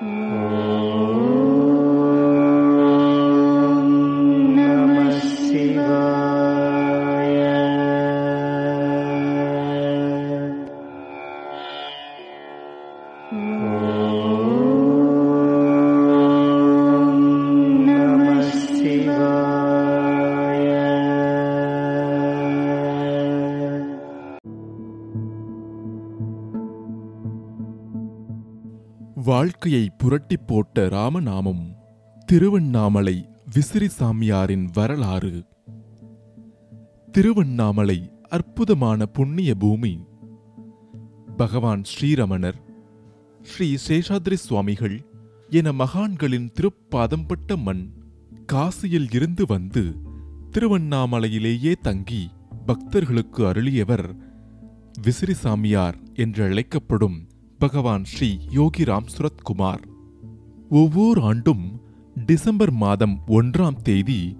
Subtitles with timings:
[0.00, 0.67] Mm.
[29.28, 31.74] வாழ்க்கையை புரட்டிப் போட்ட ராமநாமம்
[32.26, 35.44] திருவண்ணாமலை விசிறி சாமியாரின் வரலாறு.
[37.12, 40.04] திருவண்ணாமலை அற்புதமான புண்ணிய பூமி.
[41.36, 42.54] பகவான் ஸ்ரீரமணர்
[43.42, 45.06] ஸ்ரீ சேஷாத்ரி சுவாமிகள்
[45.48, 47.92] என மகான்களின் திருப்பாதம்பட்ட மண்
[48.52, 49.96] காசியில் இருந்து வந்து
[50.50, 52.30] திருவண்ணாமலையிலேயே தங்கி
[52.66, 54.16] பக்தர்களுக்கு அருளியவர்
[55.02, 57.27] விசிறி சாமியார் என்று அழைக்கப்படும்
[57.58, 59.82] பகவான் ஸ்ரீ யோகிராம் சுரத்குமார்.
[60.70, 61.80] ஒவ்வொரு ஆண்டும்
[62.26, 64.36] டிசம்பர் மாதம் ஒன்றாம் தேதி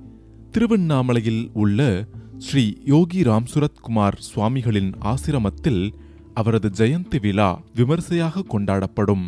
[0.51, 2.07] திருவண்ணாமலையில் உள்ள
[2.39, 5.93] ஸ்ரீ யோகிராம் சுரத்குமார் சுவாமிகளின் ஆசிரமத்தில்
[6.35, 9.27] அவரது ஜெயந்தி விழா விமர்சையாக கொண்டாடப்படும்.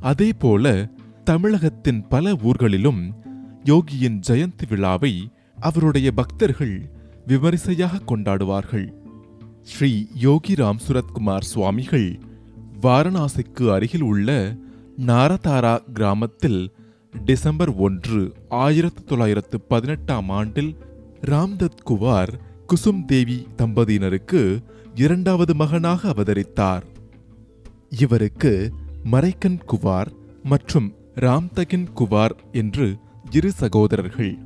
[0.00, 0.92] அதேபோல
[1.24, 3.14] தமிழகத்தின் பல ஊர்களிலும்
[3.64, 6.90] யோகியின் ஜெயந்தி விழாவை அவருடைய பக்தர்கள்
[7.26, 8.88] விமரிசையாக கொண்டாடுவார்கள்.
[9.62, 12.20] ஸ்ரீ யோகிராம் சுரத்குமார் சுவாமிகள்
[12.82, 14.56] வாரணாசிக்கு அருகில் உள்ள
[15.06, 16.72] நாரதாரா கிராமத்தில்
[17.24, 20.76] டிசம்பர் ஒன்று ஆயிரத்து தொள்ளாயிரத்து பதினெட்டாம் ஆண்டில்
[21.20, 22.32] ராம்தத் குவார்
[22.66, 24.62] குசும் தேவி தம்பதியினருக்கு
[24.94, 26.82] இரண்டாவது மகனாக அவதரித்தார்.
[27.90, 28.72] இவருக்கு
[29.10, 30.06] மரைக்கன் குவார்
[30.42, 32.96] மற்றும் ராம்தகின் குவார் என்று
[33.30, 34.38] இரு சகோதரர்கள்.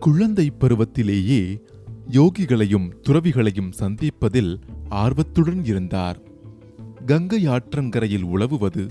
[0.00, 1.62] குழந்தை பருவத்திலேயே
[2.10, 6.28] யோகிகளையும் துறவிகளையும் சந்திப்பதில் ஆர்வத்துடன் இருந்தார்.
[7.06, 8.90] கங்கை ஆற்றங்கரையில் உழவுவது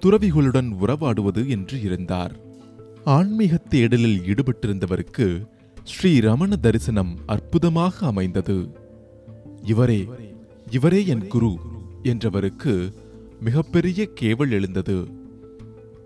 [0.00, 2.36] துறவிகளுடன் உறவாடுவது என்று இருந்தார்.
[3.04, 5.46] ஆன்மீக தேடலில் ஈடுபட்டிருந்தவருக்கு
[5.84, 8.68] ஸ்ரீ ரமண தரிசனம் அற்புதமாக அமைந்தது.
[9.62, 10.08] இவரே
[10.70, 11.58] இவரே என் குரு
[12.02, 12.92] என்றவருக்கு
[13.40, 15.08] மிகப்பெரிய கேவல் எழுந்தது.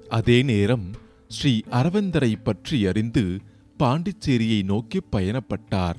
[0.08, 0.90] அதே நேரம்
[1.28, 3.38] ஸ்ரீ அரவிந்தரை பற்றி அறிந்து
[3.78, 5.96] பாண்டிச்சேரியை நோக்கி பயணப்பட்டார்.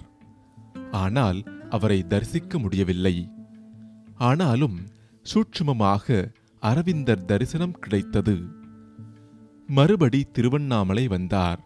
[0.91, 3.29] ஆனால் அவரை தரிசிக்க முடியவில்லை.
[4.17, 4.79] ஆனாலும்
[5.23, 8.37] சூட்சுமமாக அரவிந்தர் தரிசனம் கிடைத்தது.
[9.67, 11.59] மறுபடி திருவண்ணாமலை வந்தார்.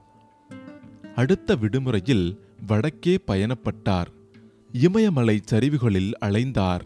[1.15, 4.05] அடுத்த விடுமுறையில் வடக்கே பயணப்பட்டார்.
[4.71, 6.81] இமயமலை சரிவுகளில் அலைந்தார்.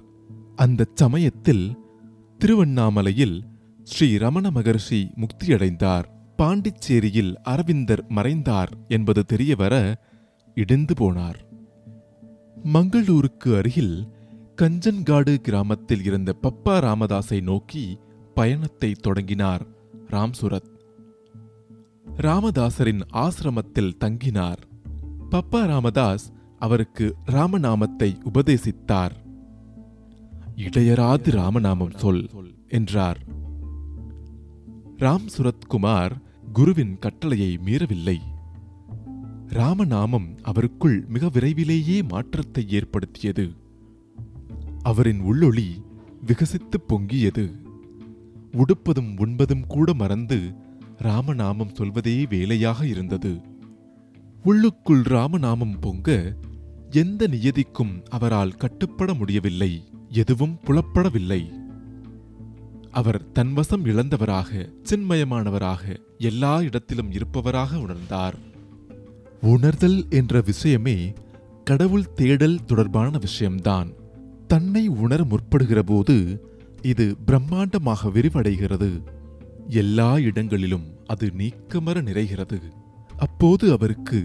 [0.56, 1.78] அந்த சமயத்தில்
[2.38, 3.44] திருவண்ணாமலையில்
[3.84, 6.04] ஸ்ரீ ரமண மகர்ஷி முக்தியடைந்தார்.
[6.38, 9.96] பாண்டிச்சேரியில் அரவிந்தர் மறைந்தார் என்பது தெரியவர
[10.56, 11.40] இடிந்து போனார்.
[12.74, 14.08] மங்களூருக்கு அருகில்
[14.62, 18.00] கஞ்சன்காடு கிராமத்தில் இருந்த பப்பா ராமதாஸை நோக்கி
[18.34, 19.66] பயணத்தை தொடங்கினார்
[20.08, 20.70] ராம்சுரத்.
[22.18, 24.58] ராமதாசரின் ஆசிரமத்தில் தங்கினார்.
[25.32, 29.12] பப்பா ராமதாஸ் அவருக்கு ராமநாமத்தை உபதேசித்தார்.
[30.56, 32.30] இடையராது ராமநாமம் சொல்
[32.68, 33.20] என்றார்.
[34.98, 36.12] ராம் சுரத்குமார்
[36.54, 38.18] குருவின் கட்டளையை மீறவில்லை.
[39.48, 43.68] ராமநாமம் அவருக்குள் மிக விரைவிலேயே மாற்றத்தை ஏற்படுத்தியது.
[44.90, 45.84] அவரின் உள்ளொளி
[46.26, 47.52] விகசித்துப் பொங்கியது.
[48.52, 50.54] உடுப்பதும் உண்பதும் கூட மறந்து
[50.98, 53.42] ராமநாமம் சொல்வதே வேலையாக இருந்தது.
[54.44, 56.36] உள்ளுக்குள் ராமநாமம் பொங்க
[56.90, 61.52] எந்த நியதிக்கும் அவரால் கட்டுப்பட முடியவில்லை எதுவும் புலப்படவில்லை.
[62.92, 68.34] அவர் தன்வசம் இழந்தவராக சின்மயமானவராக எல்லா இடத்திலும் இருப்பவராக உணர்ந்தார்.
[69.42, 71.14] உணர்தல் என்ற விஷயமே
[71.64, 73.98] கடவுள் தேடல் தொடர்பான விஷயம்தான்.
[74.50, 76.16] தன்னை உணர முற்படுகிற போது
[76.82, 79.04] இது பிரம்மாண்டமாக விரிவடைகிறது.
[79.68, 82.60] எல்லா இடங்களிலும் அது நீக்கமர நிறைகிறது.
[83.18, 84.20] அப்போது அவருக்கு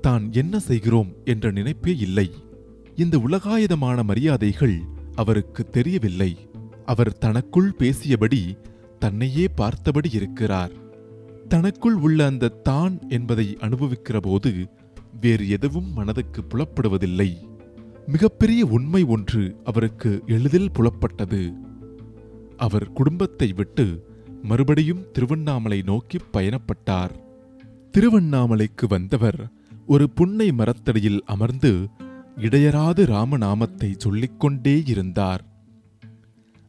[0.00, 1.12] தான் என்ன செய்கிறோம்?
[1.24, 2.30] என்ற நினைப்பே இல்லை.
[2.96, 4.78] இந்த உலகாயுதமான மரியாதைகள்
[5.14, 6.36] அவருக்கு தெரியவில்லை.
[6.84, 8.58] அவர் தனக்குள் பேசியபடி
[8.98, 10.72] தன்னையே பார்த்தபடி இருக்கிறார்.
[11.48, 14.52] தனக்குள் உள்ள அந்த தான் என்பதை அனுபவிக்கிற போது
[15.20, 17.50] வேறு எதுவும் மனதுக்கு புலப்படுவதில்லை.
[18.06, 21.52] மிகப்பெரிய உண்மை ஒன்று அவருக்கு எளிதில் புலப்பட்டது.
[22.56, 24.06] அவர் குடும்பத்தை விட்டு
[24.42, 27.10] மறுபடியும் திருவண்ணாமலை நோக்கி பயணப்பட்டார்.
[27.90, 29.50] திருவண்ணாமலைக்கு வந்தவர்
[29.86, 31.88] ஒரு புன்னை மரத்தடியில் அமர்ந்து
[32.36, 35.44] இடையராது ராமநாமத்தை சொல்லிக்கொண்டே இருந்தார்.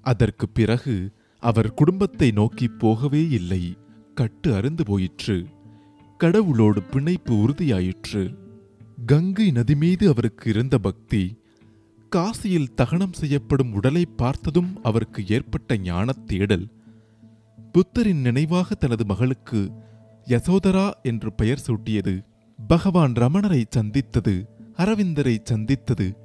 [0.01, 3.77] அதற்கு பிறகு அவர் குடும்பத்தை நோக்கி போகவே இல்லை.
[4.15, 5.45] கட்டு அருந்து போயிற்று.
[6.19, 8.42] கடவுளோடு பிணைப்பு உறுதியாயிற்று.
[9.05, 11.41] கங்கை நதி மீது அவருக்கு இருந்த பக்தி
[12.15, 16.67] காசியில் தகனம் செய்யப்படும் உடலை பார்த்ததும் அவருக்கு ஏற்பட்ட ஞானத் தேடல்.
[17.71, 19.71] புத்தரின் நினைவாக தனது மகளுக்கு
[20.27, 22.25] யசோதரா என்று பெயர் சூட்டியது.
[22.67, 26.17] பகவான் ரமணரை சந்தித்தது அரவிந்தரை சந்தித்தது.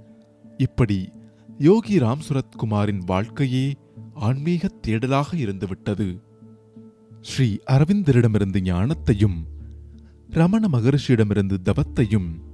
[0.56, 1.12] இப்படி
[1.59, 3.76] யோகி ராம் சுரத்குமாரின் வாழ்க்கையே
[4.14, 6.21] ஆன்மீக தேடலாக இருந்துவிட்டது.
[7.21, 9.43] ஸ்ரீ அரவிந்தரிடமிருந்து ஞானத்தையும்
[10.31, 12.47] ரமண மகரிஷியிடமிருந்து தவத்தையும்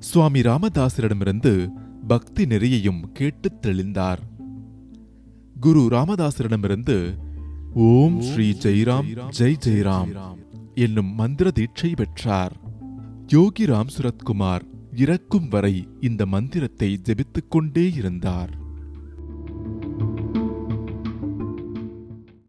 [0.00, 1.68] சுவாமி ராமதாசரிடமிருந்து
[2.06, 4.18] பக்தி நெறியையும் கேட்டு தெளிந்தார்.
[5.60, 7.18] குரு ராமதாசரிடமிருந்து
[7.74, 10.12] ஓம் ஸ்ரீ ஜெய்ராம் ஜெய் ஜெய்ராம்
[10.74, 12.54] என்னும் மந்திர தீட்சை பெற்றார்.
[13.26, 14.62] யோகி ராம் சுரத்குமார்
[14.96, 18.50] இறக்கும் வரை இந்த மந்திரத்தை ஜெபித்துக் கொண்டே இருந்தார்.